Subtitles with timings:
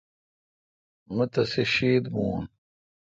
[1.15, 2.39] مہ تیسے شیتھ بھون۔